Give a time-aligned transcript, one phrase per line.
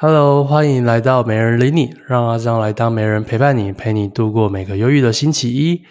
[0.00, 5.82] Hello，欢迎来到媒人理你，让阿张来当媒人陪伴你，陪你度过每个忧郁的星期一。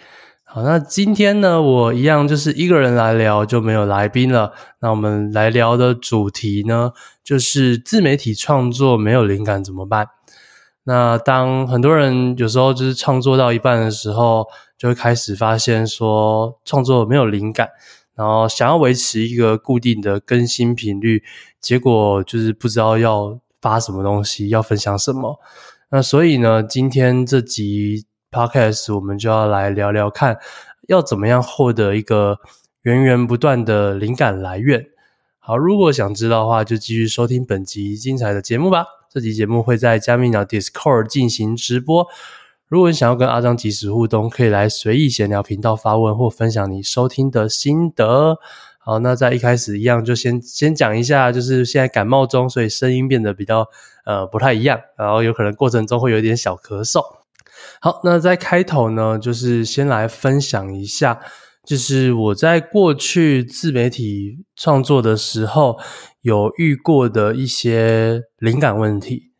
[0.44, 4.54] 好，那今天呢，我一样就是一个人来聊，就没有来宾了。
[4.80, 6.92] 那我们来聊的主题呢，
[7.22, 10.08] 就是自媒体创作没有灵感怎么办？
[10.84, 14.46] 那当很多人有时候就是创作到一半的时候，
[14.78, 17.68] 就会开始发现说创作没有灵感，
[18.14, 21.22] 然后想要维持一个固定的更新频率，
[21.60, 25.38] 结果就是不知道要发什么东西，要分享什么。
[25.90, 30.38] 那所以呢，今天这集 Podcast 我们就要来聊聊看，
[30.86, 32.38] 要怎么样获得一个
[32.82, 34.86] 源源不断的灵感来源。
[35.38, 38.84] 好，如果想知道的话，就继续收听本集精彩的节目吧。
[39.10, 42.06] 这集节目会在加密鸟 Discord 进行直播。
[42.66, 48.38] 如果你想要跟阿张及时互动，可以来随意闲聊频道发问或分享你收听的心得。
[48.88, 53.68] 好，那在一开始一样，就先先讲一下，就是现在感冒中，所以声音变得比较
[54.06, 57.02] 呃不太一样，然后有可能过程中会有点小咳嗽。
[57.82, 61.20] 好，那在开头呢，就是先来分享一下。
[61.66, 65.78] 就是我在过去自媒体创作的时候，
[66.22, 69.32] 有遇过的一些灵感问题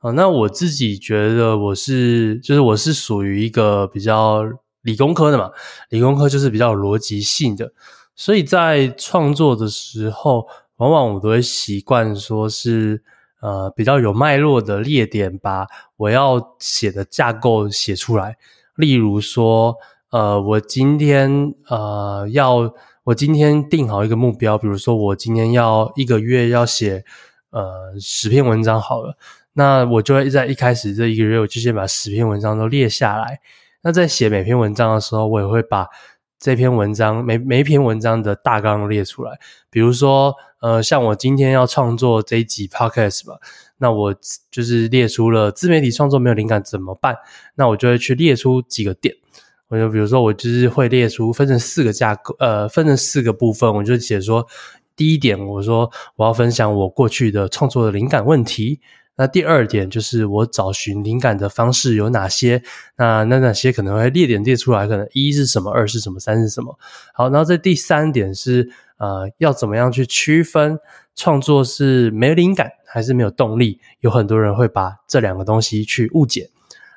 [0.00, 0.10] 啊。
[0.10, 4.42] 那我自己觉得我是，就是我是属于一个比较
[4.82, 5.52] 理工科的嘛，
[5.88, 7.72] 理工科就是比较逻辑性的，
[8.20, 13.02] 所以在创作的时候，往往我都会习惯说是
[13.40, 18.36] 呃比较有脉络的列点，把我要写的架构写出来，
[18.76, 19.76] 例如说。
[20.12, 27.04] 呃，我今天呃要我今天定好一个目标，比如说我今天要一个月要写
[27.50, 29.16] 呃十篇文章好了，
[29.52, 33.38] 那我就会在一开始这一个月，我就先把十篇文章都列下来。
[33.82, 35.86] 那在写每篇文章的时候，我也会把
[36.40, 39.38] 这篇文章每每一篇文章的大纲列出来。
[39.68, 43.38] 比如说呃，像我今天要创作这一集 podcast 吧，
[43.76, 44.14] 那我
[44.50, 47.16] 就是列出了自媒体创作没有灵感怎么办？
[47.54, 49.14] 那我就会去列出几个点。
[49.68, 53.72] 我就比如说，我就是会列出分成四个架构，呃，分成四个部分。
[53.72, 54.46] 我就写说，
[54.96, 58.80] 第一点，我说我要分享我过去的创作的灵感问题。
[59.20, 62.62] 那第二点就是我找寻灵感的方式有哪些？
[62.96, 64.88] 那那哪些可能会列点列出来？
[64.88, 66.78] 可能一是什么，二是什么，三是什么？
[67.12, 70.78] 好，然后这第三点是，呃，要怎么样去区分
[71.14, 73.78] 创作是没灵感还是没有动力？
[74.00, 76.48] 有很多人会把这两个东西去误解。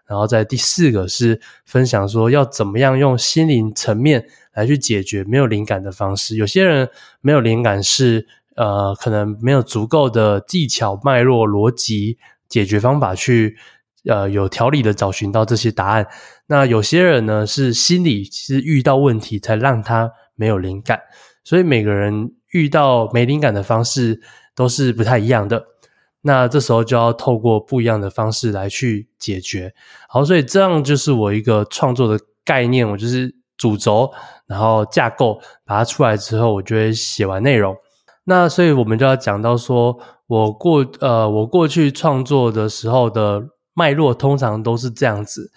[0.06, 6.38] 然后在第四个是分享说要怎么样用心灵层面来去解决没有灵感的方式。
[6.38, 8.26] 有些人没有灵感是
[8.56, 13.58] 呃可能没有足够的技巧、脉络、逻辑、解决方法去
[14.06, 16.08] 呃有条理的找寻到这些答案。
[16.48, 21.00] 那有些人呢是心里其实遇到问题才让他没有灵感。
[21.44, 24.22] 所以每个人遇到没灵感的方式
[24.56, 25.66] 都是不太一样的。
[26.22, 29.74] 那这时候就要透过不一样的方式来去解决。
[30.08, 34.10] 好，所以这样就是我一个创作的概念，我就是主轴，
[34.48, 37.76] 然后架构，把它出来之后，我就会写完内容。
[38.26, 45.52] 那所以我们就要讲到说，我过呃，我过去创作的时候的脉络通常都是这样子。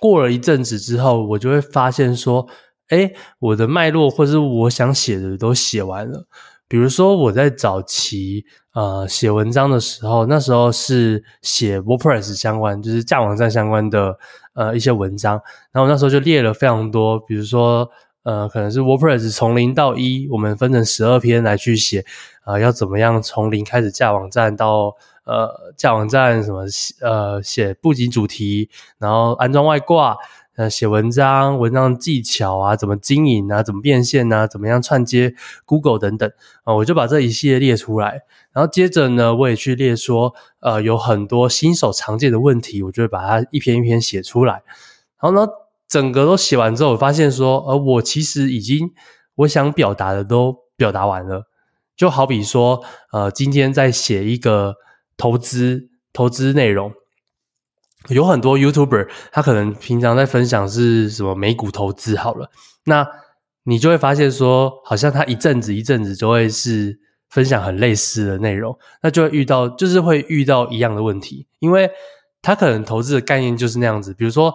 [0.00, 2.48] 过了一阵子之后，我就会发现说，
[2.88, 6.26] 诶，我的脉络或是我想写的都写完了。
[6.66, 14.18] 比如说我在早期呃写文章的时候，那时候是写 WordPress 相关，就是架网站相关的
[14.54, 15.40] 呃一些文章，
[15.70, 17.88] 然后那时候就列了非常多，比如说
[18.22, 22.04] 呃可能是 WordPress 从零到一，我们分成十二篇来去写，
[22.44, 26.64] 呃要怎么样从零开始架网站到呃架网站什么
[27.00, 30.16] 呃写布景主题，然后安装外挂。
[30.54, 35.34] 呃，写文章、文章技巧啊，怎么经营啊，怎么变现啊，怎么样串接
[35.64, 36.30] Google 等等
[36.64, 38.20] 啊，我就把这一系列列出来。
[38.52, 44.62] 然后接着呢，我也去列说，呃，有很多新手常见的问题，我就会把它一篇一篇写出来。
[45.18, 45.50] 然后呢，
[45.92, 48.92] 整个都写完之后，我发现说，呃，我其实已经
[49.34, 51.50] 我想表达的都表达完了。
[51.94, 52.82] 就好比说，
[53.12, 54.76] 呃，今天在写一个
[55.18, 56.94] 投资投资内容。
[58.08, 62.50] 有很多 YouTuber，他可能平常在分享是什么美股投资好了，
[62.86, 63.06] 那
[63.64, 71.90] 你就会发现说，好像他一阵子一阵子就会是分享很类似的内容，那就会遇到，就是会遇到一样的问题，因为
[72.40, 74.54] 他可能投资的概念就是那样子，比如说，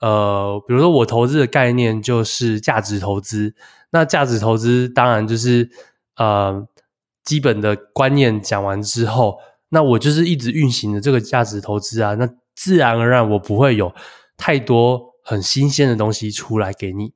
[0.00, 3.54] 呃，比如说我投资的概念就是价值投资，
[3.90, 5.70] 那价值投资当然就是
[6.16, 6.66] 呃
[7.24, 9.38] 基本的观念讲完之后，
[9.68, 12.28] 那我就是一直运行的这个价值投资啊，那。
[12.52, 13.94] 自然而然，我不会有
[14.36, 17.14] 太多很新鲜的东西出来给你。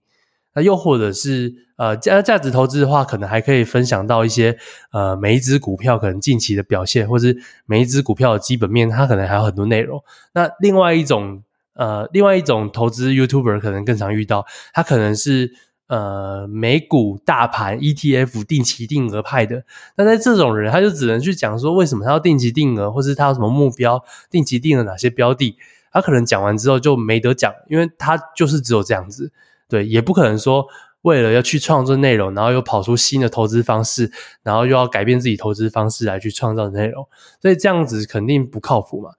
[0.55, 4.57] 那又或者是呃价价值投资的话，可能还可以分享到一些
[4.91, 10.03] 呃每一只股票可能近期的表现，或是每一只股票的基本面，它可能还有很多内容。
[10.33, 11.43] 那另外一种
[11.75, 15.53] 呃另外一种投资 YouTuber 可能更常遇到，他可能是
[15.89, 19.65] 呃美股大盘 ETF 定期定额派的。
[19.97, 25.57] 那在这种人，他就只能去讲说为什么他要定期定额，或是他有什么目标，定期定了哪些标的。
[25.93, 29.33] 他可能讲完之后就没得讲，因为他就是只有这样子。
[29.69, 30.67] 对，也不可能说
[31.03, 34.11] 为了要去创作内容，然后又跑出新的投资方式，
[34.43, 37.07] 然后又要改变自己投资方式来去创造内容，
[37.41, 39.11] 所以这样子肯定不靠谱嘛。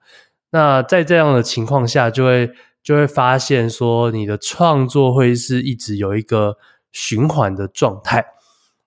[0.56, 2.50] 那在这样的情况下，就会
[2.82, 6.56] 就会发现说，你的创作会是一直有一个
[6.92, 8.24] 循环的状态，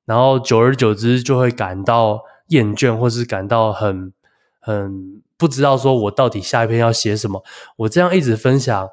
[0.06, 4.12] 然后久而久之就会感到厌倦，或是感到很
[4.60, 7.44] 很不知道说我到底下一篇要写什么。
[7.78, 8.90] 我这样一直分享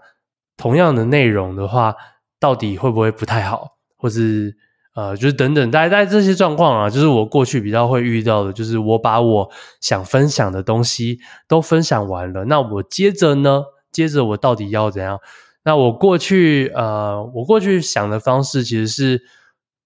[0.57, 1.97] 同样的内容的话。
[2.39, 4.55] 到底会不会不太好，或是
[4.97, 13.63] 呃，就是等等，大概这些状况啊，就是我过去比较会遇到的，就是我把我想分享的东西都分享完了，那我接着呢，
[13.93, 15.21] 接着我到底要怎样？
[15.65, 19.23] 那我过去呃，我过去想的方式其实是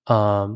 [0.07, 0.49] 呃，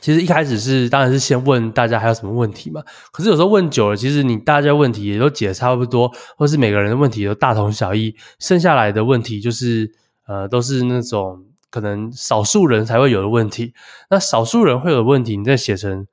[0.00, 2.82] 其实一开始是当然是先问大家还有什么问题嘛，
[3.12, 9.92] 可是有时候问久了，其实你大家问题也都解得差不多，或是每个人的问题都大同小异，剩下来的问题就是。
[10.24, 13.72] 呃，都是那种可能少数人才会有的问题。
[14.10, 16.06] 那少数人会有问题，你再写成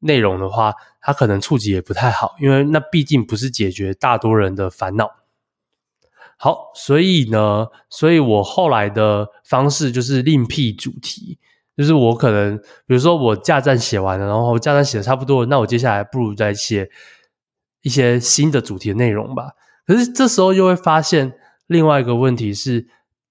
[0.00, 5.10] 内容的话，它可能触及也不太好，因为那毕竟不是解决大多人的烦恼。
[6.36, 11.38] 好，所以呢，所以我后来的方式就是另辟主题，
[11.74, 16.90] 就是我可能比如说我架站写完了，然后架站写的差不多，那我接下来不如再写
[17.80, 19.52] 一些新的主题的内容吧。
[19.86, 21.32] 可是这时候又会发现
[21.66, 22.86] 另外一个问题是。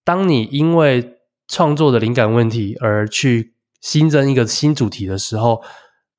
[0.08, 1.17] 当你因为
[1.48, 5.64] 创作的灵感问题而去新增一个新主题的时候，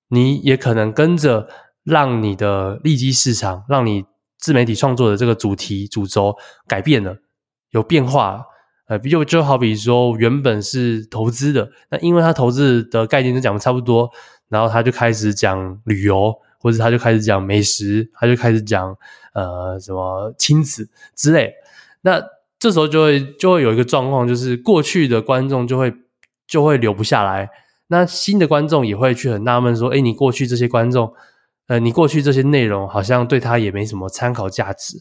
[0.09, 1.49] 你也可能跟着
[1.85, 4.07] 让你的利基市场，让你
[4.39, 6.37] 自媒体创作的这个主题主轴
[6.67, 7.19] 改变了，
[7.71, 8.45] 有变化。
[8.87, 14.11] 呃，比如就好比说，原本是投资的，那因为他投资的概念都讲的差不多，
[14.49, 18.97] 然后他就开始讲旅游，或者他就开始讲美食，他就开始讲
[19.35, 21.53] 呃什么亲子之类，
[22.01, 22.23] 那。
[22.59, 25.95] 这时候就会就会有一个状况，就是过去的观众就会
[26.47, 27.49] 就会留不下来，
[27.87, 31.13] 那新的观众也会去很纳闷说：“诶，你过去这些观众，
[31.69, 35.01] 呃，你过去这些内容好像对他也没什么参考价值，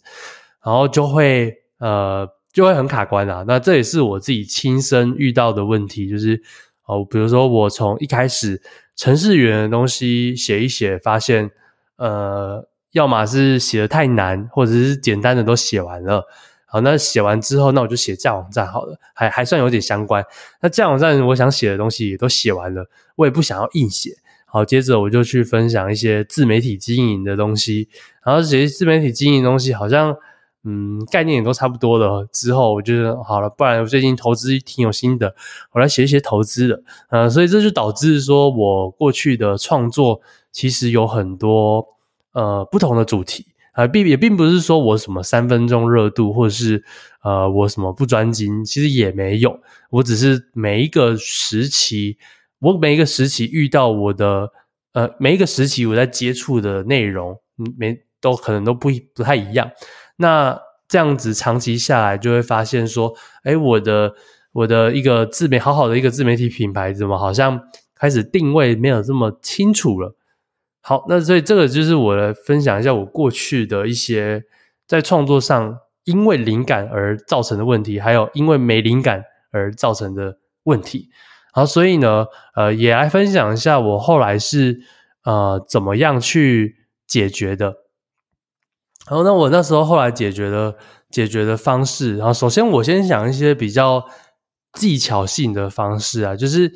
[0.63, 6.42] 然后就会呃就会很卡关啊。”那这也是我自己亲身遇到的问题，就是
[6.86, 8.62] 哦，比如说我从一开始
[8.95, 11.50] 程式语言的东西写一写，发现
[11.98, 16.25] 呃，要么是写得太难，或者是简单的都写完了。
[16.69, 20.23] 好，那写完之后，那我就写架网站好了，还还算有点相关。
[20.61, 22.85] 那架网站我想写的东西也都写完了，
[23.15, 24.11] 我也不想要硬写。
[24.45, 27.87] 好，接着我就去分享一些自媒体经营的东西，
[28.21, 30.15] 然后这些自媒体经营的东西好像，
[30.65, 32.27] 嗯，概念也都差不多了。
[32.33, 35.33] 之后我觉得好了，不然我最近投资挺有心得，
[35.71, 36.81] 我来写一些投资的。
[37.09, 40.19] 呃，所以这就导致说我过去的创作
[40.51, 41.85] 其实有很多
[42.33, 43.45] 呃不同的主题。
[43.77, 46.83] 啊，并也并不是说我什么三分钟热度，或者是
[47.21, 49.59] 呃我什么不专精，其实也没有。
[49.91, 52.18] 我只是每一个时期，
[52.57, 54.50] 我每一个时期遇到我的
[54.94, 57.39] 呃每一个时期我在接触的内容，
[57.77, 59.69] 没都可能都不不太一样。
[60.16, 63.13] 那这样子长期下来，就会发现说，
[63.44, 64.16] 哎，我的
[64.54, 67.61] 我的一个自媒好好的一个自媒体品牌，怎么好像
[67.94, 70.16] 开始定位没有这么清楚了。
[70.87, 74.41] 好，那所以这个就是我来分享一下我过去的一些
[74.87, 81.09] 在创作上因为灵感而造成的问题，还有因为没灵感而造成的问题。
[81.51, 84.79] 好，所以呢，呃，也来分享一下我后来是
[85.25, 87.73] 呃怎么样去解决的。
[89.06, 90.77] 好，那我那时候后来解决的
[91.09, 94.06] 解决的方式，然后首先我先讲一些比较
[94.71, 96.71] 技巧性的方式啊，就是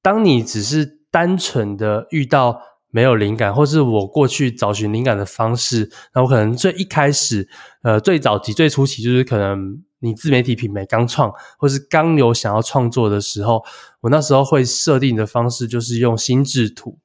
[0.00, 2.62] 当你只是单纯的遇到。
[2.90, 7.48] 没有灵感，或是我过去找寻灵感的方式，那我可能最一开始，
[7.82, 13.62] 呃，最早期、最初期，就是可能你自媒体品牌刚创，或是刚有想要创作的时候，
[14.00, 16.98] 我那时候会设定的方式就是用心智图，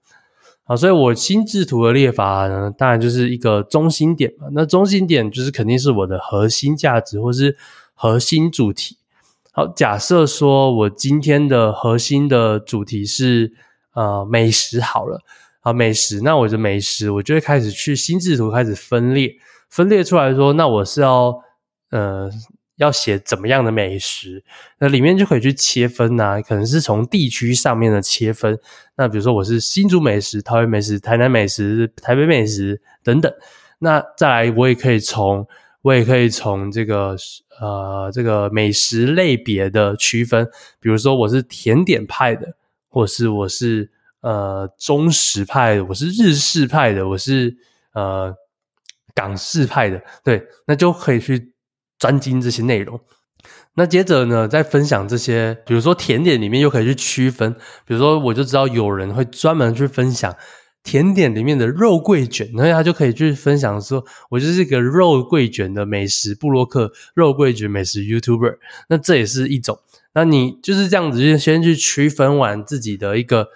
[0.63, 7.55] 好，所以我心智图的列法呢，当然就是一个中心点嘛，那中心点就是肯定是我的核心价值或是
[7.93, 8.97] 核心主题。
[9.51, 13.53] 好，假设说我今天的核心的主题是
[13.93, 15.21] 呃美食好了。
[15.65, 19.35] 啊，美食，那我的美食，我就会开始去心智图开始分裂，
[19.67, 21.41] 分裂出来说，那我是要，
[21.89, 22.29] 呃，
[22.75, 24.43] 要写怎么样的美食，
[24.77, 28.59] 那里面就可以去切分啊，可能是从地区上面的切分。
[28.95, 33.33] 那比如说我是新竹美食、桃园美食、台南美食、台北美食等等。
[33.79, 35.47] 那再来，我也可以从
[35.81, 37.15] 我也可以从这个
[37.59, 40.47] 呃这个美食类别的区分，
[40.79, 42.55] 比如说我是甜点派的，
[42.87, 43.89] 或是我是
[44.25, 47.55] 呃中食派的，我是日式派的，我是
[47.93, 48.33] 呃
[49.13, 51.53] 港式派的，对，那就可以去。
[51.97, 52.99] 专精这些内容，
[53.75, 57.53] 那接着呢，再分享这些，比如说甜点里面又可以去区分，
[57.85, 60.35] 比如说我就知道有人会专门去分享
[60.83, 68.57] 甜点里面的肉桂卷，然后他就可以去分享说，我就是一个肉桂卷的美食布洛克，肉桂卷美食 YouTuber，
[68.89, 69.79] 那这也是一种。
[70.13, 73.47] 那你就是这样子，就先去区分完自己的一个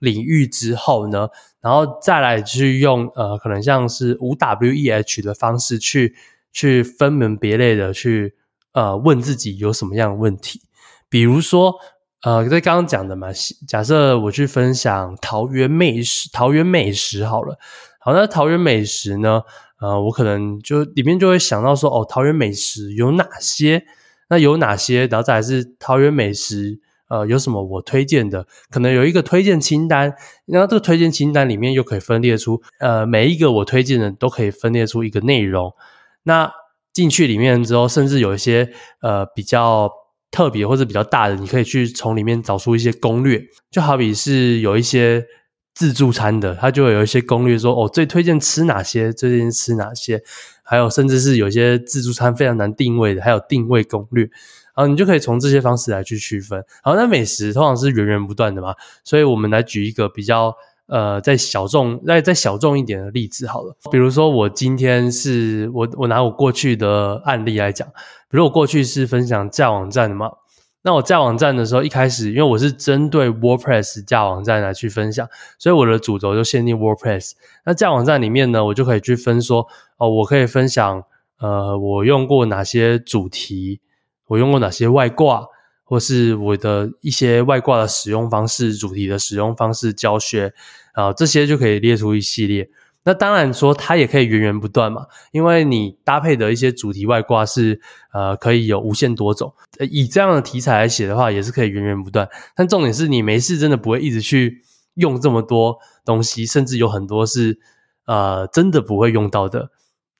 [0.00, 1.28] 领域之后呢，
[1.60, 6.16] 然后再来去用呃，可能像是五 W E H 的方式去。
[6.52, 8.34] 去分门别类的去
[8.72, 10.60] 呃问自己有什么样的问题，
[11.08, 11.76] 比如说
[12.22, 13.28] 呃在刚刚讲的嘛，
[13.68, 17.56] 假设我去分享桃园美食，桃园美食好了，
[18.00, 19.42] 好，那桃园美食呢，
[19.78, 23.84] 呃我可能就里面就会想到说哦，桃园美食有哪些？
[24.28, 25.06] 那有哪些？
[25.06, 26.80] 然后再来是桃园美食
[27.10, 28.46] 呃有什么我推荐的？
[28.70, 30.14] 可能有一个推荐清单，
[30.46, 35.74] 然后这个推荐清单里面又可以分裂出呃每一个我推荐的都可以分裂出一个内容。
[36.22, 36.50] 那
[36.92, 39.90] 进去里面之后，甚至有一些呃比较
[40.30, 43.42] 特别或者比较大的，你可以去从里面找出一些攻略。
[43.70, 45.24] 就好比是有一些
[45.74, 50.22] 自助餐的，它就会有一些攻略说，哦，最推荐吃哪些，最近吃哪些。
[50.62, 54.28] 还有甚至是有一些自助餐非常难定位的，还有定位攻略。
[54.80, 56.64] 然后你就可以从这些方式来去区分。
[56.82, 60.54] 好，那美食通常是源源不断的嘛，所以我们来举一个比较。
[60.92, 63.76] 呃，再小众，再再小众一点的例子好了。
[63.92, 67.86] 比如说，我今天是我我拿我过去的案例来讲，
[68.28, 70.32] 比如我过去是分享架网站的嘛，
[70.82, 75.28] 那我架网站的时候，一开始因为我是针对 WordPress 架网站来去分享，
[75.60, 77.34] 所以我的主轴就限定 WordPress。
[77.64, 81.04] 那架网站里面呢，我就可以去分说，哦，我可以分享，
[81.38, 83.80] 呃，我用过哪些主题，
[84.30, 85.44] 我用过哪些外挂。
[85.82, 90.54] 或是我的一些外挂的使用方式、主题的使用方式、教学
[90.92, 92.70] 啊，这些就可以列出一系列。
[93.02, 97.80] 那当然说它也可以源源不断嘛，因为你搭配的一些主题外挂是
[98.12, 99.52] 呃可以有无限多种。
[99.80, 102.28] 以这样的题材来写的话，也是可以源源不断。
[102.54, 104.62] 但重点是你没事真的不会一直去
[104.94, 107.58] 用这么多东西，甚至有很多是
[108.06, 109.70] 呃真的不会用到的。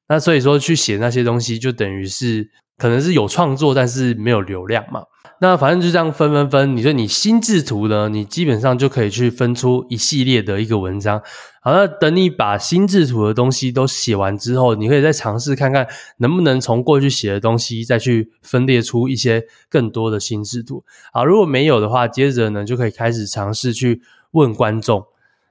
[0.08, 5.02] 那所以说去写那些东西，就等于是可能是有创作，但是没有流量嘛。
[5.42, 11.22] 那反正就这样分分分，你说你心智图呢，你基本上就可以去分出一系列的一个文章。
[11.62, 15.86] 好，那等你把心智图的东西都写完之后，你可以再尝试看看
[16.18, 20.84] 能不能从过去写的东西再去分裂出一些更多的心智图。
[21.12, 25.04] 好，如果没有的话，接着呢就可以开始尝试去问观众。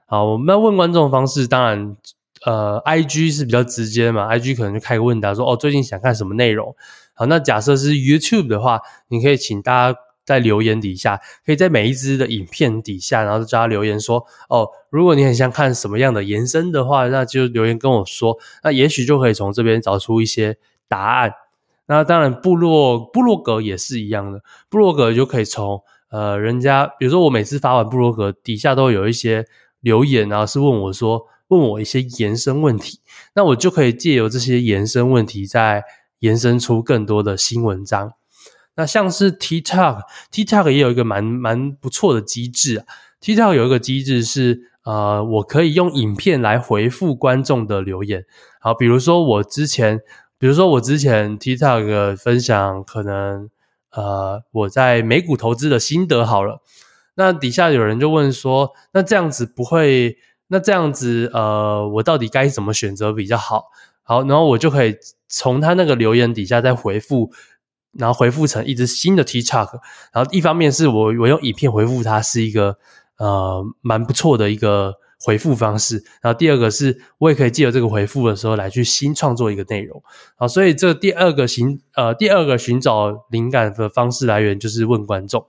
[0.06, 1.96] 好，我们要问观众的方式，当然
[2.46, 6.74] 呃，IG 是比较直接嘛，IG 可能就开个问答说，哦，最近想看什么内容。
[7.20, 20.56] 好，那假设是 YouTube 的话，你可以请大家在留言底下，可以在每一支的影片底下，然后叫他留言说，哦，如果你很想看什么样的延伸的话，那就留言跟我说，那也许就可以从这边找出一些
[20.88, 21.34] 答案。
[21.88, 29.44] 那当然，部落部落格也是一样的，部落格就可以从呃人家，比如说我每次发完部落格底下都有一些
[29.80, 33.00] 留言，然后是问我说，问我一些延伸问题，
[33.34, 35.84] 那我就可以借由这些延伸问题在。
[36.20, 38.14] 延伸出更多的新文章，
[38.76, 42.84] 那像是 TikTok，TikTok 也有一个蛮蛮不错的机制啊。
[43.20, 48.24] TikTok 有一个机制是，呃，我可以用影片来回复观众的留言。
[48.60, 50.00] 好，比如说我之前，
[50.38, 53.50] 比如说我之前 TikTok 分享，可能
[53.90, 56.62] 呃我在美股投资的心得好了，
[57.14, 60.16] 那底下有人就问说，那这样子不会，
[60.48, 63.66] 那这样子呃，我到底该怎么选择比较好？
[64.10, 64.96] 好，然后我就可以
[65.28, 67.30] 从他那个留言底下再回复，
[67.92, 69.78] 然后回复成一支新的 TikTok。
[70.12, 72.76] 然后一方面是我我用影片回复他是一个
[73.18, 76.02] 呃蛮不错的一个回复方式。
[76.20, 80.02] 然后第二个是我也可以借由这个回复的时候来去新创作一个内容。
[80.34, 85.46] 好，所以这第二个寻呃第二个寻找灵感的方式来源就是问观众。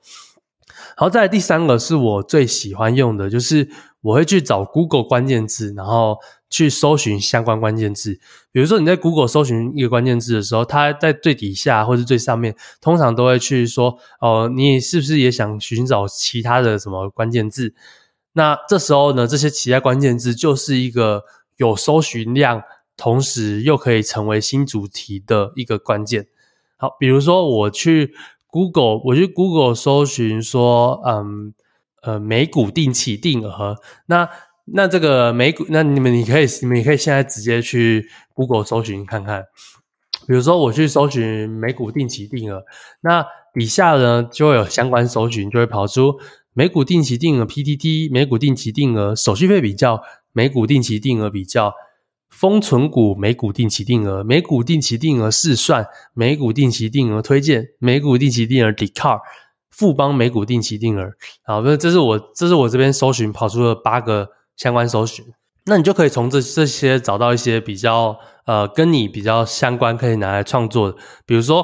[0.95, 3.67] 好，再来第三个是我最喜欢用的，就是
[4.01, 6.19] 我会去找 Google 关键字，然后。
[6.51, 8.19] 去搜寻相关关键字，
[8.51, 17.73] 比如说你在 Google 搜寻一个关键字的时候，它在最底下或者最上面，通常都会去说，哦，你是不是也想寻找其他的什么关键字？
[18.33, 21.23] 那这时候呢，这些其他关键字就是一个
[21.55, 22.61] 有搜寻量，
[22.97, 26.27] 同时又可以成为新主题的一个关键。
[26.75, 28.13] 好，比如说我去
[28.47, 31.53] Google，我去 Google 搜寻说，嗯
[32.01, 33.77] 呃，美股定期定额，
[34.07, 34.27] 那
[34.73, 39.45] 那这个美股，那你们你可以你们也可以现在直接去 Google 搜寻看看。
[40.27, 42.63] 比如说我去搜寻美股定期定额，
[43.01, 46.19] 那底下呢就会有相关搜寻，就会跑出
[46.53, 50.01] 美股定期定额 PTT、美股定期定额手续费比较、
[50.31, 51.73] 美股定期定额比较、
[52.29, 59.19] 封存股美股定期定额、美股定期定额试算、美股定期定额推荐、美股定期定额 Descartes、
[59.69, 61.11] 富邦美股定期定额。
[61.43, 65.25] 好，那这是我这是我这边搜寻跑出了八个相关搜寻。
[65.65, 68.17] 那你就可以从这这些找到一些比较
[68.47, 71.63] 呃跟你比较相关可以拿来创作的，比如说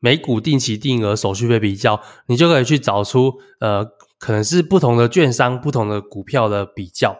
[0.00, 3.86] 美股定期定额手续费比较，你就可以去找出呃
[4.18, 7.16] 可能是不同的券商、不同的股票的比较。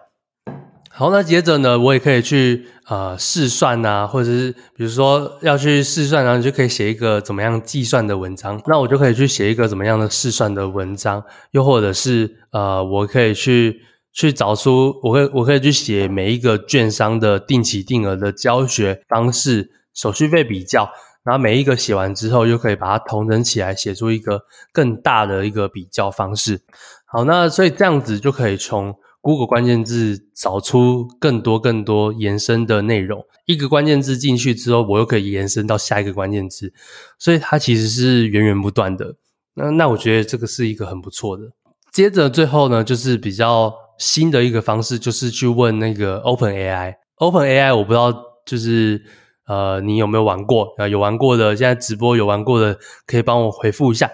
[0.91, 13.83] 好，那接着呢，我也可以去呃试算啊，或者是比如说要去试算，然后你就可以写一个怎么样计算的文章，那我就可以去写一个怎么样的试算的文章，又或者是呃我可以去。
[14.13, 20.91] 去找出，我可以我可以去写每一个券商的定期定额的教学方式、手续费比较，
[21.23, 26.61] 然后每一个写完之后，又可以把它统整起来，写出一个更大的一个比较方式。
[27.07, 33.25] 好，那所以这样子就可以从 Google 关键字找出更多更多延伸的内容。
[33.47, 36.73] 一个关键字进去之后，我又可以延伸到下一个关键字，
[37.19, 39.15] 所以它其实是源源不断的。
[39.55, 41.45] 那那我觉得这个是一个很不错的。
[41.93, 43.73] 接着最后呢，就是比较。
[44.01, 46.95] 新的一个方式就是去问那个 OpenAI。
[47.19, 48.11] OpenAI 我不知道，
[48.47, 49.05] 就是
[49.47, 50.73] 呃，你有没有玩过？
[50.79, 54.11] 啊，有玩过的，现在直播有玩过的，可以帮我回复一下。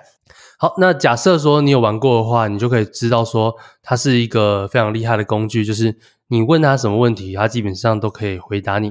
[0.59, 8.91] 好，那假设说你有玩过的话，你就可以知道说它是一个非常厉害的工具，就是你问他什么问题，他基本上都可以回答你。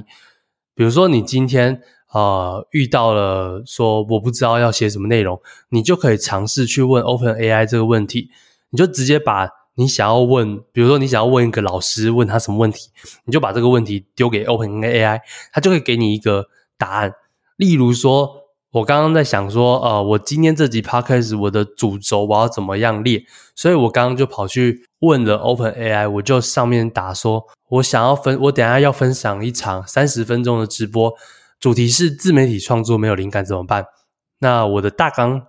[0.74, 1.82] 比如说你今天
[2.14, 5.38] 呃遇到了说我不知道要写什么内容，
[5.68, 8.30] 你就可以尝试去问 OpenAI 这个问题，
[8.70, 9.50] 你就直接把。
[9.76, 12.90] 你想要问，比如说你想要问一个老师，问他什么问题，
[13.24, 15.20] 你就把这个问题丢给 OpenAI，
[15.52, 16.46] 他就会给你一个
[16.78, 17.12] 答案。
[17.56, 23.24] 例如说，我刚刚在想说，呃，我今天这集 Podcast 我的主轴我要怎么样列，
[23.54, 31.14] 所以我刚刚就跑去问了 OpenAI，我就上面打说，我想要分，我等下要分享一场三十分钟的直播，
[31.60, 33.86] 主题是自媒体创作没有灵感怎么办？
[34.38, 35.46] 那我的大纲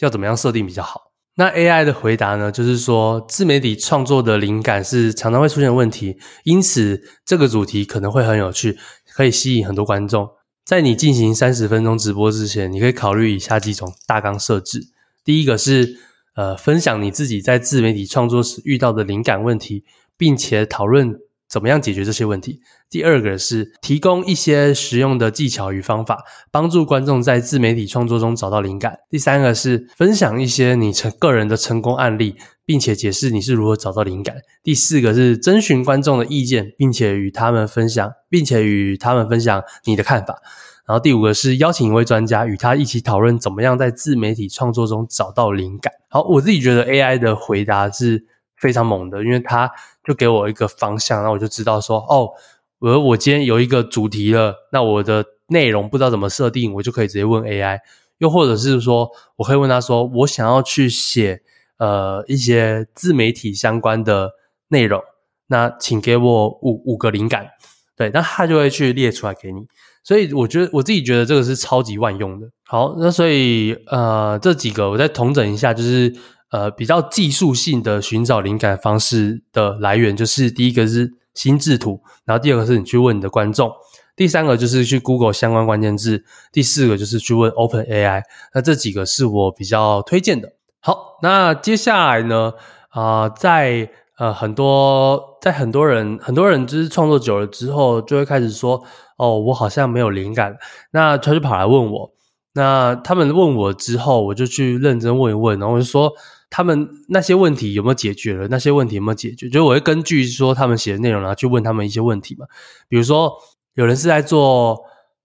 [0.00, 1.05] 要怎么样设定比较好？
[1.38, 8.78] 那 AI 的回答呢，就是说自媒体创作的灵感是常常会出现问题，因此这个主题可能会很有趣，
[9.14, 10.28] 可以吸引很多观众。
[10.64, 14.80] 在你进行三十分钟直播之前，你可以考虑以下几种大纲设置：
[15.22, 15.98] 第一个是
[16.34, 19.84] 呃，分享你自己在自媒体创作时遇到的灵感问题，
[20.16, 21.20] 并且讨论。
[21.48, 22.60] 怎么样解决这些问题？
[22.90, 28.98] 第二个是提供一些实用的技巧与方法，帮助观众在自媒体创作中找到灵感。
[29.08, 34.36] 第三个是分享一些你成个人的成功案例，并且解释你是如何找到灵感。
[34.62, 40.40] 第四个是征询观众的意见，并且与他们分享，并且与他们分享你的看法。
[40.86, 45.92] 然后第五个是邀请一位专家与他一起讨论怎么样在自媒体创作中找到灵感。
[46.08, 48.24] 好，我自己觉得 AI 的回答是
[48.56, 49.70] 非常猛的，因为他
[50.02, 52.30] 就给我一个方向，然后我就知道说，哦，
[52.78, 57.78] 我我今天有一个主题了，那我的内容不知道怎么设定，我就可以直接问 AI，
[58.18, 61.42] 又或者是说，我可以问他说，我想要去写
[61.78, 64.32] 呃一些自媒体相关的
[64.68, 65.02] 内容，
[65.48, 67.48] 那请给我五五个灵感，
[67.96, 69.66] 对，那他就会去列出来给你，
[70.02, 72.48] 所以我觉得我自己觉得这个是超级万用的。
[72.64, 76.14] 好，那所以呃这几个我再统整一下，就是。
[76.50, 83.70] 呃，比较技术性的寻找灵感方式的来源，就是第一个是心智图，然后第二个是你去问你的观众，
[84.14, 88.22] 第三个就是去 Google 相关关键字，第四个就是去问 OpenAI。
[88.54, 90.52] 那这几个是我比较推荐的。
[90.80, 92.52] 好，那接下来呢，
[92.90, 98.82] 啊、在呃很多在很多人很多人就是创作久了之后，就会开始说，
[99.18, 100.56] 哦，我好像没有灵感，
[100.92, 102.12] 那他就跑来问我。
[102.54, 106.12] 那他们问我之后，我就去认真问一问，然后我就说。
[106.48, 108.46] 他们那些问题有没有解决了？
[108.48, 109.48] 那些问题有没有解决？
[109.48, 112.46] 就是我会根据说他们写的内容，然后去问他们一些问题嘛。
[112.88, 113.32] 比如说，
[113.74, 114.80] 有人是在做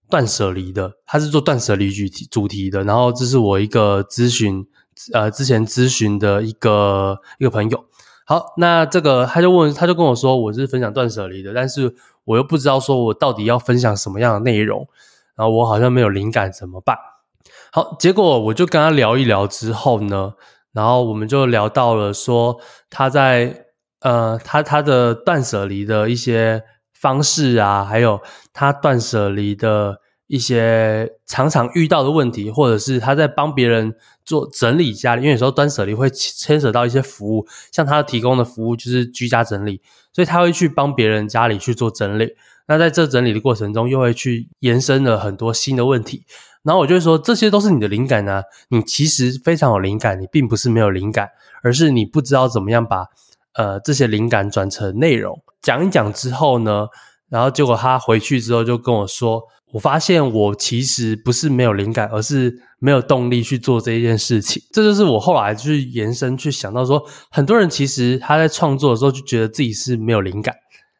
[0.10, 2.84] 断舍离的，他是做断舍离主题主题的。
[2.84, 4.66] 然后这是我一个咨询，
[5.14, 7.86] 呃，之前咨询的一个一个朋友。
[8.26, 14.88] 好，那这个他就问，他就跟我说，我是分享断舍离的，但是我又不知道说我到底要分享什么样的内容，
[15.36, 16.98] 然后我好像没有灵感，怎么办？
[17.72, 20.34] 好，结果我就跟他聊一聊之后呢。
[20.74, 23.66] 然后我们就聊到了说他在
[24.00, 28.22] 呃他他的断舍离的一些方式啊，还有
[28.54, 39.82] 他断舍离的一些常常遇到的问题，或者是他在帮别人做整理家里，因为有时候断舍离会牵扯到一些服务，像他提供的服务就是居家整理，
[40.14, 42.34] 所以他会去帮别人家里去做整理。
[42.68, 46.26] 那在这整理的过程中，又会去延伸了很多新的问题。
[46.64, 51.28] 然后我就会说，这些都是你的灵感啊，你其实非常有灵感，你并不是没有灵感，
[51.64, 53.08] 而是你不知道怎么样把
[53.56, 55.42] 呃这些灵感转成内容。
[55.60, 56.86] 讲一讲之后呢，
[57.30, 59.42] 然后结果他回去之后就跟我说，
[59.74, 64.62] 我发现我其实不是没有灵感，而是没有动力去做这一件事情。
[64.72, 70.56] 这就是我后来去延伸去想到说，很多人其实他在创作的时候就觉得自己是没有灵感，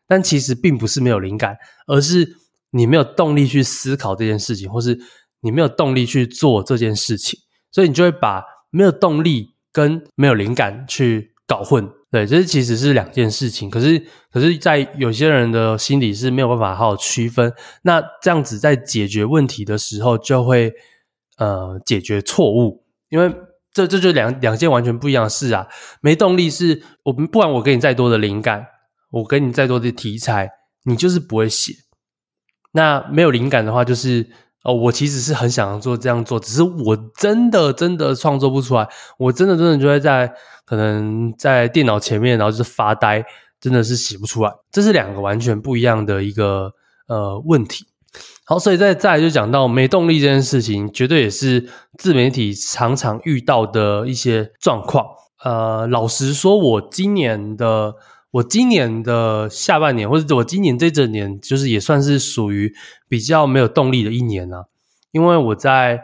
[0.08, 2.38] 但其实并不是没有灵感，而是
[2.72, 5.00] 你没有动力去思考这件事情，或是。
[5.42, 7.40] 你没有动力去做这件事情，
[7.72, 11.90] 所以你就会把没有动力跟没有灵感去搞混。
[12.12, 13.70] 对，这其实是两件事情。
[13.70, 17.54] 可是，可是在有些人的心里是没有办法好好区分。
[17.84, 20.74] 那这样子在解决问题的时候，就会
[21.38, 23.34] 呃解决错误，因为
[23.74, 25.68] 这这就两两件完全不一样的事啊。
[26.02, 28.68] 没动力是我不管我给你再多的灵感，
[29.10, 30.50] 我给你再多的题材，
[30.84, 31.74] 你就是不会写。
[32.74, 34.30] 那没有灵感的话，就是。
[34.64, 40.32] 哦，我其实是很想做这样做，只是我真的真的创作不出来，我真的真的就会在
[40.66, 43.26] 可能在电脑前面，然后就是发呆，
[43.60, 44.52] 真的是写不出来。
[44.72, 46.74] 这是两个完全不一样的一个
[47.08, 47.88] 呃问题。
[48.44, 55.06] 好，所以再再来就讲到没动力这件事情，绝对也是自媒体常常遇到的一些状况。
[55.44, 57.96] 呃，老实说，我今年的。
[58.32, 62.74] 我今年的下半年，或者我今年这整年，就是也算是属于
[63.08, 64.66] 比较没有动力的一年啊。
[65.12, 66.02] 因为我在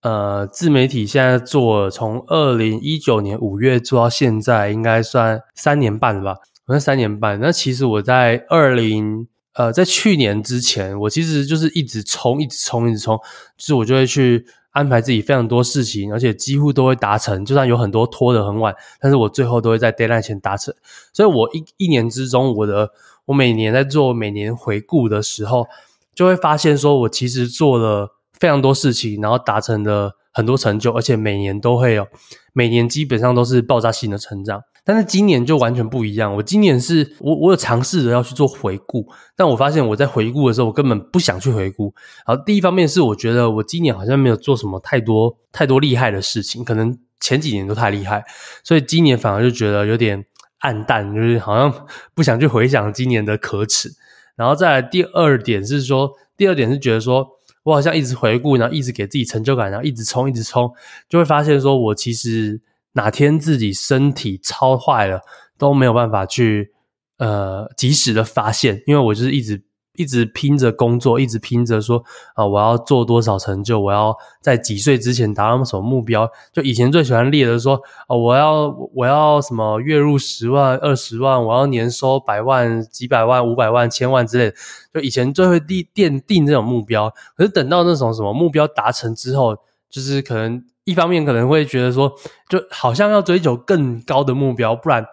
[0.00, 6.40] 呃自媒体现在做，从二零一九年五月做到现在，应该算三年半了吧？
[6.66, 7.38] 我算三年半。
[7.40, 13.18] 那其实我在二零呃在去年之前，我其实就是一直冲，一直冲，一直冲，
[13.58, 14.46] 就是我就会去。
[14.76, 17.42] 安排自己非常多事情，而且几乎都会达成。
[17.46, 20.74] 就算有很多拖得很晚，但是我最后都会在 deadline 前达成。
[21.14, 22.90] 所以，我一一年之中，我的
[23.24, 25.66] 我每年在做每年回顾的时候，
[26.14, 32.06] 就会发现说，我其实做了非常多事情，然后达成了很多成就，而且每年都会有，
[32.52, 34.60] 每年基本上都是爆炸性的成长。
[34.88, 36.32] 但是今年就完全不一样。
[36.36, 41.92] 我今年是我我有尝试着要去做回顾，但我发现我在回顾的时候，我根本不想去回顾。
[42.24, 48.24] 好，第一方面是我觉得我今年好像没有做什么太多太多厉害的事情，可能前几年都太厉害，
[48.62, 50.24] 所以今年反而就觉得有点
[50.60, 53.90] 黯淡，就是好像不想去回想今年的可耻。
[54.36, 57.26] 然后再来第二点是说，第二点是觉得说
[57.64, 60.70] 我好像一直回顾，然后一直给自己成就感，然后一直冲，一直冲，
[61.08, 62.60] 就会发现说我其实。
[62.96, 65.20] 哪天自己身体超坏了，
[65.58, 66.72] 都没有办法去
[67.18, 69.62] 呃及时的发现，因为我就是一直
[69.96, 72.02] 一直拼着工作，一直拼着说
[72.34, 76.26] 啊、我要做多少成就，我要在几岁之前达到什么目标。
[76.52, 84.56] 就以前最喜欢列的说啊、我要我要什么月入十万、二十万，我要年收百万、几百万、五百万、千万之类的。
[84.94, 89.56] 就以前最会定奠定这种目标，可是等到那种什么目标达成之后，
[89.90, 90.64] 就是可能。
[90.88, 92.08] 一方面可能会觉得说，
[92.48, 95.04] 就好像要追求更高的目标，不然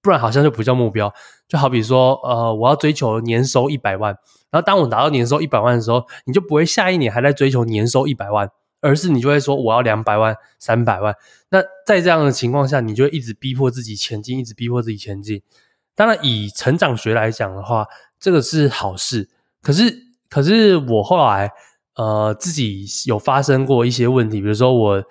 [0.00, 1.12] 不然好像就不叫目标。
[1.46, 4.16] 就好比说，呃，我要追求年收一百万，
[4.50, 11.14] 然后当我达到年收一百万的时候，你就不会下一年还在追求年收一百万，而是你就会说我要两百万、三百万。
[11.50, 15.42] 那在这样的情况下，你就会一直逼迫自己前进，一直逼迫自己前进。
[15.94, 17.86] 当然，以成长学来讲的话，
[18.18, 19.28] 这个是好事。
[19.60, 19.94] 可是，
[20.30, 21.52] 可是我后来。
[21.98, 25.04] 呃，自己有发生过一些问题，比如说我，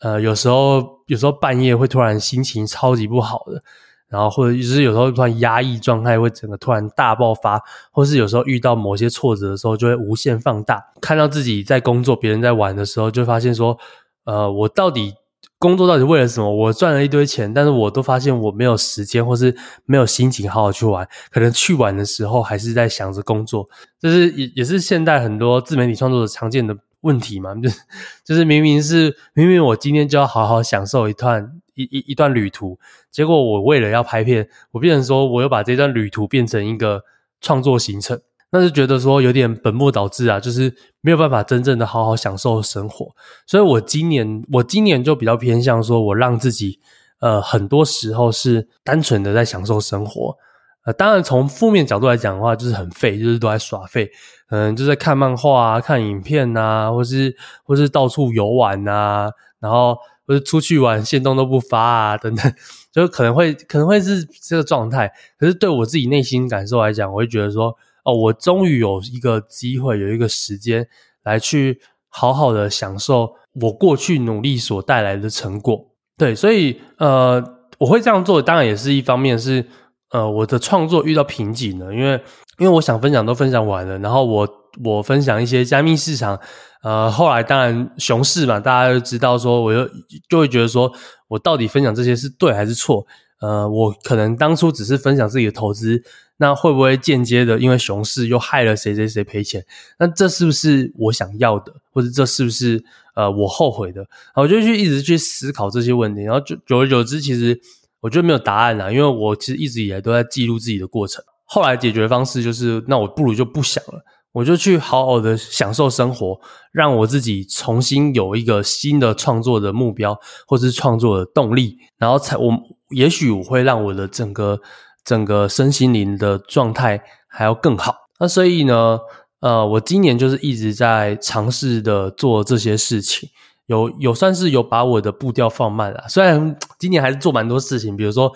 [0.00, 3.60] 呃，有时候有时候半夜会突然心情超级不好的，
[4.08, 13.76] 然后或者就是有时候突然压抑状态会整个突然大爆发，或是有时候遇到某些挫折的时候就会无限放大，看到自己在工作，别人在玩的时候，就发现说，
[14.24, 15.14] 呃，我到底。
[15.58, 16.54] 工作到底为了什么？
[16.54, 21.08] 我赚了一堆钱，但是我都发现我没有时间，或是没有心情好好去玩。
[21.30, 23.68] 可能去玩的时候，还是在想着工作。
[23.98, 27.54] 这是也也是现代很多自媒体创作者常见的问题嘛？
[27.54, 27.80] 就是
[28.22, 32.78] 就是明明是明明我今天就要好好享受一段一一一段旅途，
[33.10, 37.02] 结果我为了要拍片，我变成说我又把这段旅途变成一个
[37.40, 38.20] 创作行程。
[38.48, 43.08] 但是觉得说有点本末倒置啊，就是没有办法真正的好好享受生活，
[43.44, 46.78] 所以我今年我今年就比较偏向说，我让自己
[47.18, 50.36] 呃很多时候是单纯的在享受生活，
[50.84, 54.08] 呃，当然从负面角度来讲的话，就是很废，就是都在耍废，
[54.50, 59.28] 嗯，就在看漫画啊、看影片呐，或是或是到处游玩呐，
[59.58, 62.54] 然后或是出去玩，线动都不发啊等等，
[62.92, 65.12] 就可能会可能会是这个状态。
[65.36, 67.76] 可是对我自己内心感受来讲，我会觉得说。
[68.06, 70.86] 哦，我终于有一个机会，有一个时间
[71.24, 75.84] 来去好好的享受我过去努力所带来的成果。
[76.16, 77.44] 对，所以呃，
[77.78, 79.66] 我会这样做，当然也是一方面是
[80.12, 82.12] 呃，我的创作遇到瓶颈了，因为
[82.58, 84.48] 因为我想分享都分享完了，然后我
[84.84, 86.38] 我分享一些加密市场。
[86.82, 89.90] 呃，后来当然熊市嘛，大家都知道说，我就
[90.28, 90.92] 就会觉得说，
[91.26, 93.04] 我到底分享这些是对还是错？
[93.40, 96.02] 呃，我可能当初只是分享自己的投资，
[96.38, 99.64] 那会不会间接的因为熊市又害了谁谁谁赔钱？
[99.98, 102.82] 那这是不是我想要的，或者这是不是
[103.14, 104.06] 呃我后悔的？
[104.34, 107.60] 我就去一直去思考这些问题，然后就久而久之，其实
[108.00, 111.24] 我觉得没有答案啦，因为我其实一直以来都在记录自己的过程。
[111.44, 114.04] 后来解决方式就是，那我不如就不想了。
[114.36, 116.38] 我就去好好的享受生活，
[116.70, 122.52] 让我自己重新有一个新的创作的目标，或是创作的动力，然后才我
[122.90, 124.60] 也许我会让我的整个
[125.02, 127.96] 整个身心灵的状态还要更好。
[128.20, 128.98] 那所以呢，
[129.40, 133.30] 呃，我今年就是一直在尝试的做这些事情，
[133.64, 136.04] 有有算是有把我的步调放慢了。
[136.10, 138.30] 虽然 今年还是做蛮多事情，比如说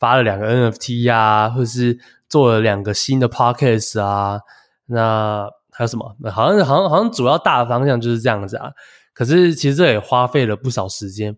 [0.00, 1.96] 发了两个 NFT 呀、啊，或是
[2.28, 4.40] 做了两个新的 Podcast 啊。
[4.86, 6.14] 那还有什么？
[6.30, 8.70] 好像好像好像主要大的方向就是这样子啊。
[9.12, 11.36] 可是其实这也花费了不少时间。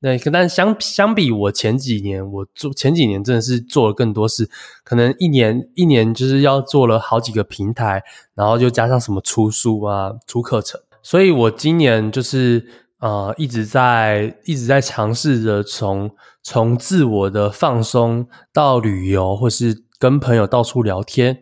[0.00, 4.50] 那但相相比我前几年，我做前几年真的是做了更多事，
[4.82, 8.02] 可能一年一年就是要做了好几个平台，
[8.34, 10.78] 然后就加上什么出书啊、出课程。
[11.02, 12.66] 所以我今年就是
[12.98, 16.10] 呃一直在一直在尝试着从
[16.42, 21.40] 从自我的放松到旅游，或是跟朋友到处聊天。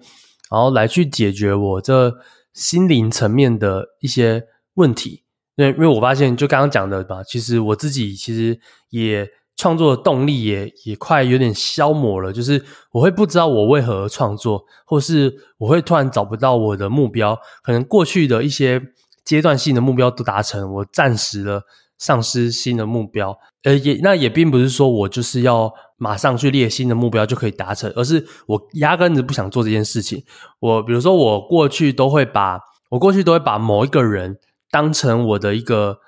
[0.52, 2.14] 然后来去解决我这
[2.52, 5.22] 心灵层面的一些问题，
[5.56, 8.60] 因为因为我发现就刚刚讲的吧，其实我自己其实
[8.90, 18.78] 也创作的动力也也快有点消磨了，就是我会不知道我为何创作，或是我会突然找不到我的目标，可能过去的一些
[19.24, 21.64] 阶段性的目标都达成，我暂时的
[22.02, 25.72] 丧失新的目标，呃，也那也并不是说我就是要。
[26.02, 30.24] 马上去列新的目标就可以达成，而是我压根子不想做这件事情。
[30.58, 32.58] 我比如说，我过去都会把
[32.90, 34.36] 我过去都会把某一个人
[34.68, 35.98] 当成我的一个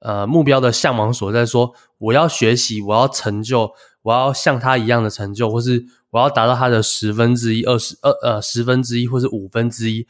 [0.00, 3.70] 呃目标的向往所在，说我要学习，我要成就，
[4.02, 10.04] 我要像他一样的成就，或是我要达到他的十分之一、二十二呃十分之一，或是五分之一，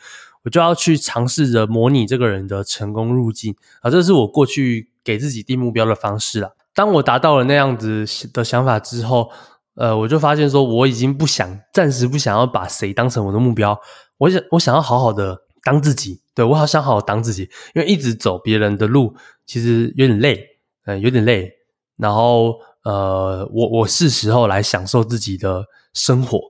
[0.44, 6.50] 我就要去尝试着模拟这个人的成功路径啊，这是我过去给自己定目标的方式啦。
[6.74, 9.30] 当我达到了那样子的想法之后，
[9.74, 13.80] 呃，我就发现说，我已经不想，暂时不想要把谁当成我的目标。
[14.18, 16.20] 我想，我想要好好的当自己。
[16.34, 19.14] 对，我好想好好当自己，因为一直走别人的路，
[19.46, 20.44] 其实有点累，
[20.84, 21.50] 嗯，有点累。
[21.96, 26.40] 然后，呃，我我是时候来享受自己的生活。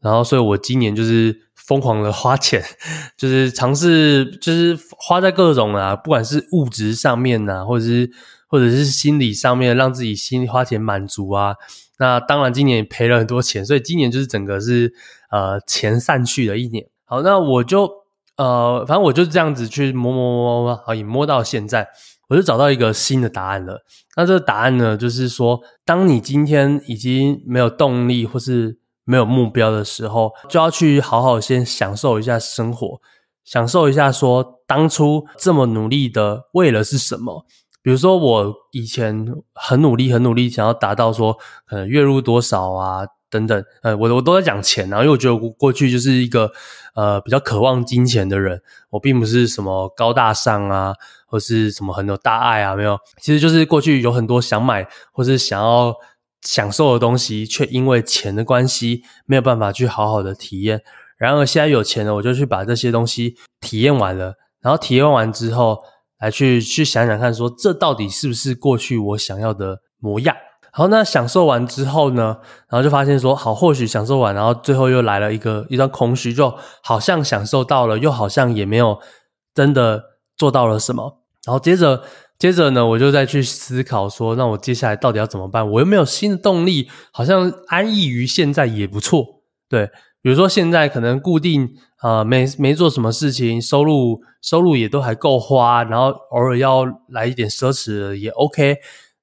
[0.00, 1.34] 然后，所以我今年就是
[1.70, 2.60] 疯狂的花钱，
[3.16, 8.10] 就是尝试，就是花在各种啊，不管是物质上面呐，或者是。
[8.52, 11.54] 或者是心理上面让自己心里花钱满足啊，
[12.00, 14.92] 那当然今年也赔了很多钱，所以今年就是整个是
[15.30, 16.84] 呃钱散去的一年。
[17.04, 17.88] 好，那我就
[18.36, 21.86] 呃反正我就这样子去摸摸摸摸，好，也摸到现在，
[22.28, 23.84] 我就找到一个新的答案了。
[24.16, 28.79] 那这个答案呢，就是说，当你今天已经没有动力或是
[29.10, 33.00] 没有目标的时候，就要去好好先享受一下生活，
[33.44, 37.44] 享受一下说当初这么努力的为了是什么。
[37.82, 46.52] 比如说，我以前很努力，很努力，想要达到说，可能月入多少啊，等等，呃，我我都在讲钱啊，因为我觉得我过去就是一个
[46.94, 50.94] 呃比较渴望金钱的人，我并不是什么高大上啊，
[51.26, 55.94] 或是什么很有大爱啊，没有，其实就是过去有很多想买或是想要
[56.42, 60.82] 享受的东西，却因为钱的关系没有办法去好好的体验。
[61.16, 65.78] 然而现在有钱了，我就去把这些东西体验完了，然后体验完之后。
[66.20, 70.36] 来去去想想看，说这到底是不是过去我想要的模样？
[70.70, 72.36] 好，那享受完之后呢，
[72.68, 79.00] 然后就发现说，好，或许享受完，然后最后又来了一个一段空虚，就好像享受到了，又好像也没有
[79.54, 80.04] 真的
[80.36, 81.22] 做到了什么。
[81.46, 82.02] 然后接着
[82.40, 85.70] 接着呢，我就再去思考说，那我接下来到底要怎么办？
[85.70, 89.90] 我又没有新的动力，好像安逸于现在也不错，对。
[90.22, 91.64] 比如说现在可能固定
[91.98, 98.76] 啊、呃，没没做什么事情，收入收入也都还够花，然后偶尔要来一点奢侈也 OK。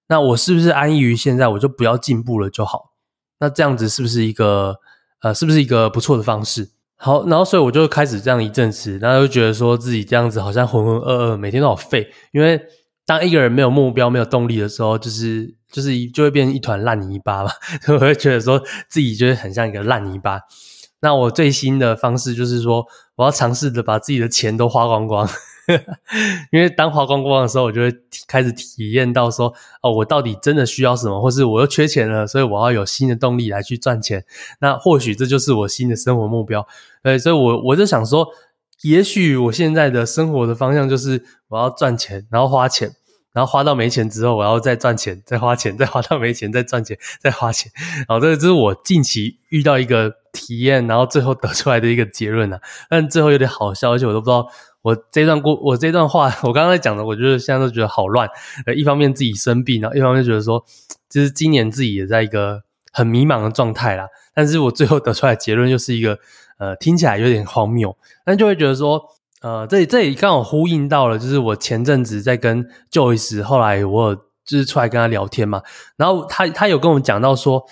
[0.09, 2.93] 那我是不是安逸于现在，我就不要进步了就好？
[3.39, 4.75] 那这样子是不是一个
[5.21, 6.69] 呃，是不是一个不错的方式？
[6.95, 12.07] 好，然后所以我就开始这样一阵子，然后就觉得说自己这样子好像浑浑噩噩，每天都好废。
[12.31, 12.59] 因为
[13.07, 17.49] 当一个人没有目标、没有动力的时候，就是就是就会变成一团烂泥巴嘛。
[17.87, 20.41] 我会觉得说自己就是很像一个烂泥巴。
[20.99, 25.29] 那我最新的方式就是说，我要尝试着把自己的钱都花光光，
[26.51, 27.95] 因为当花光光的时候，我就会
[28.27, 34.25] 开始体验到说，哦，我到底真的需要什么，或是我又缺钱了，所以我要有新的动力来去赚钱。
[34.59, 36.67] 那或许这就是我新的生活目标。
[37.03, 38.27] 对，所以我我就想说，
[38.83, 42.91] 也许我现在的生活的方向就是我要赚钱，然后花钱，
[43.33, 47.71] 然后花到没钱之后，我要再赚钱，再花钱，再花到没钱，再赚钱，再花钱。
[48.07, 52.59] 然后这个是我近期遇到一个体验，然后最后得出来的一个结论啊。
[52.89, 54.47] 但最后有点好笑，而且我都不知道。
[54.83, 58.29] 我这段过，我这段话， 我刚刚在讲的，我觉得现在都觉得好乱。
[58.65, 60.63] 呃，一方面自己生病，然后一方面觉得说，
[61.09, 62.61] 其实今年自己也在一个
[62.93, 64.07] 很迷茫的状态啦。
[64.33, 66.19] 但是我最后得出来结论又是一个，
[66.57, 69.01] 呃，听起来有点荒谬，但就会觉得说，
[69.41, 75.61] 呃，这里这里刚好呼应到了，就是我前阵子在跟 Joyce，后来我就是出来跟他聊天嘛，
[75.95, 77.65] 然后他他有跟我讲到说，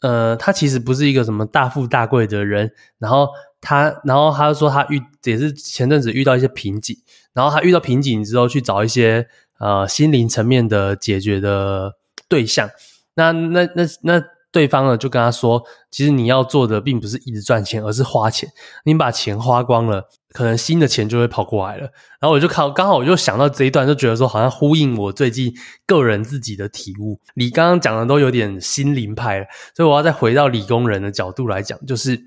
[0.00, 3.28] 呃，他其实不是一个什么大富大贵的人，然后。
[3.58, 6.96] 他，然后他说他遇也是前阵子遇到一些瓶颈，
[7.32, 9.26] 然后他遇到瓶颈之后去找一些
[9.58, 11.94] 呃心灵层面的解决的
[12.28, 12.68] 对象。
[13.14, 14.22] 那那那那
[14.56, 18.48] 对方呢就跟他说，其实你要做的并不是一直赚钱，而是花钱。
[18.84, 21.82] 你把钱花光了，可能新的钱就会跑过来了。
[22.18, 25.52] 然后我就看，刚好我就想到这一段，就觉得说好像呼应我最近
[25.86, 27.20] 个人自己的体悟。
[27.34, 32.18] 你刚刚讲的都有点心灵派了，所以我要再回到理工人的角度来讲，就是。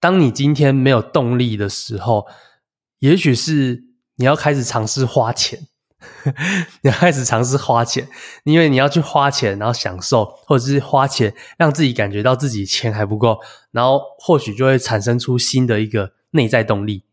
[0.00, 2.26] 当你今天没有动力的时候，
[2.98, 3.84] 也许是
[4.16, 5.60] 你要开始尝试花钱，
[6.82, 8.08] 你要开始尝试花钱，
[8.44, 13.38] 因为你要去花钱，然后享受，或者是花钱让自己感觉到自己钱还不够，
[13.70, 17.04] 然后或许就会产生出新的一个内在动力，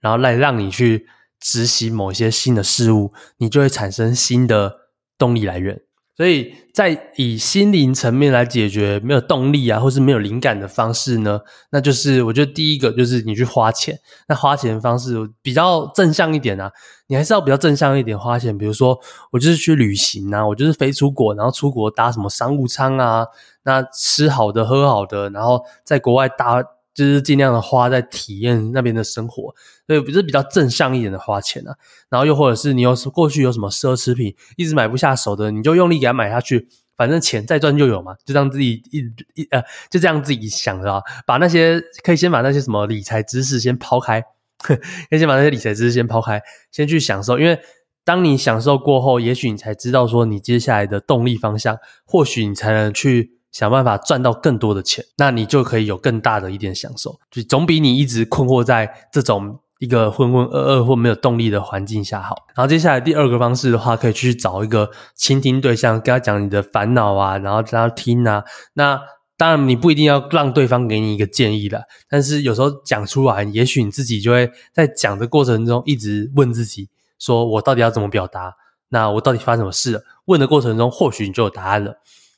[0.00, 1.06] 然后来让你去
[1.38, 4.76] 执行某些新的事物，你就会产生新的
[5.16, 5.80] 动力来源。
[6.20, 13.98] 所以在以心灵层面来解决没有动力啊，或是没有灵感的方式呢，那就是我觉得第一个就是你去花钱。
[14.28, 16.70] 那花钱的方式比较正向一点啊，
[17.06, 18.58] 你还是要比较正向一点花钱。
[18.58, 18.98] 比如说
[19.30, 23.24] 我就是去旅行啊，我就是飞出国，然后出国搭什么商务舱啊，
[23.62, 26.62] 那吃好的喝好的，然后在国外搭。
[26.92, 29.54] 就是尽量的花在体验那边的生活，
[29.86, 31.74] 所以不是比较正向一点的花钱啊。
[32.08, 38.16] 然后又或者是你有过去有什么奢侈品一直买不下手的，你就用力给它买下去，反正钱再赚就有嘛。
[38.24, 38.98] 就让自己一
[39.40, 44.20] 一呃，就这样自己想着啊，把那些可以先把那些什么理财知识先抛开，
[44.58, 44.74] 可
[45.12, 47.38] 以先把那些理财知识先抛开，先去享受。
[47.38, 47.58] 因为
[48.04, 53.39] 当你享受过后，也许你才知道说你接下来的动力方向，或许你才能去。
[53.52, 62.36] 想办法赚到更多的钱，那你就可以有更大的一点享受，就总比你一直困惑在这种一个浑浑噩噩或没有动力的环境下好。
[62.54, 68.44] 然后接下来第二个方式的话，可以去找一个倾听对象，跟他讲你的烦恼啊，然后让他听啊。
[68.74, 69.00] 那
[69.36, 78.54] 当然你不一定要让对方给你一个建议的，但是有时候讲出来，也许你自己就会在讲的过程中一直问自己：说我到底要怎么表达？
[78.90, 80.02] 那我到底发生什么事了？
[80.26, 81.94] 问的过程中，或许你就有答案了。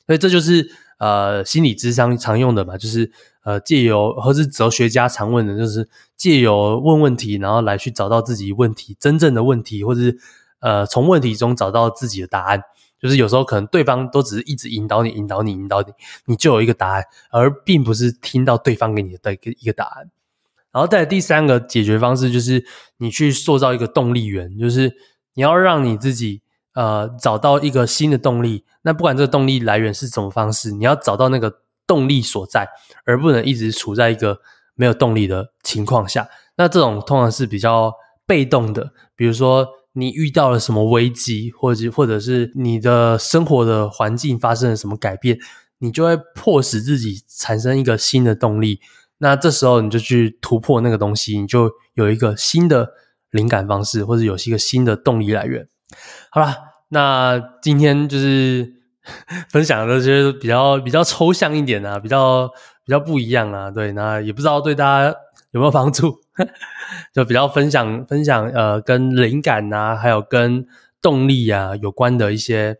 [0.07, 0.71] 所以这就是。
[1.03, 3.11] 呃，心理智商常用的嘛，就是
[3.43, 10.17] 呃，借由或是哲学家常问的，就是借由问问题，然后来去找到自己问题真正的问题，或者是
[10.61, 12.63] 呃，从问题中找到自己的答案。
[13.01, 15.91] 就是有时候可能对方都只是一直引导你，引导你，引导你，
[16.23, 20.09] 你就有一个答案，而并不是听到对方给你的一个一个答案。
[20.71, 22.63] 然后再第三个解决方式，就是
[22.99, 24.95] 你去塑造一个动力源，就是
[25.33, 26.42] 你要让你自己。
[26.73, 32.67] 呃，找到一个新的动力，那不管这个动力来源是什么方式，你要找到那个动力所在，
[33.05, 34.39] 而不能一直处在一个
[34.73, 36.27] 没有动力的情况下。
[36.55, 37.93] 那这种通常是比较
[38.25, 45.37] 被动的，比如说你遇到了什么危机，或者或者是你的生活的环境发生了什么改变，
[45.77, 48.79] 你就会迫使自己产生一个新的动力。
[49.19, 52.93] 那这时候你就去突破那个东西，你就有一个新的
[53.29, 55.67] 灵感方式，或者有一个新的动力来源。
[56.29, 56.57] 好啦，
[56.89, 58.73] 那今天就是
[59.49, 62.47] 分享的这些比较比较抽象一点啊，比较
[62.85, 65.15] 比较不一样啊，对，那也不知道对大家
[65.51, 66.19] 有没有帮助，
[67.13, 70.65] 就比较分享分享呃，跟灵感啊，还有跟
[71.01, 72.77] 动力啊有关的一些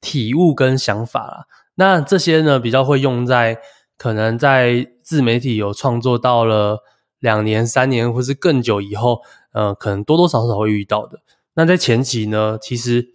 [0.00, 1.44] 体悟跟想法啦。
[1.76, 3.58] 那这些呢，比较会用在
[3.98, 6.78] 可能在自媒体有创作到了
[7.18, 9.20] 两年、三年或是更久以后，
[9.52, 11.20] 呃，可能多多少少会遇到的。
[11.56, 13.14] 那在前期呢，其实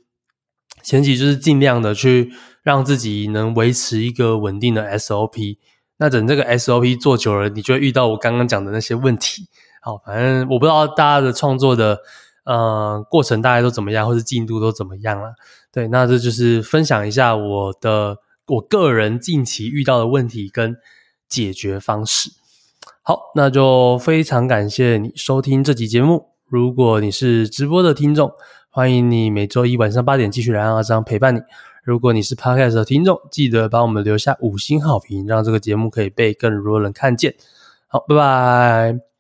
[0.84, 2.34] 前期就是尽量的去
[2.64, 5.58] 让自己能维持一个稳定的 SOP。
[5.98, 9.48] 那等这个 SOP 做久了，你就会遇到我刚刚讲的那些问题。
[9.82, 12.00] 好，反正我不知道大家的创作的
[12.44, 15.36] 呃过程大概都怎么样，或是进度都怎么样了。
[15.72, 18.18] 对，那这就是分享一下我的
[18.48, 20.76] 我个人近期遇到的问题跟
[21.30, 22.32] 解决方式。
[23.04, 26.31] 好，那就非常感谢你收听这集节目。
[26.52, 28.30] 如果你是直播的听众，
[28.70, 31.40] 欢迎你每周一晚上八点继续来让阿张陪伴你。
[31.82, 37.34] 如果你是 Podcast 的听众，记得帮我们留下五星好评，让这个节目可以被更多人看见。
[37.88, 39.11] 好，拜拜。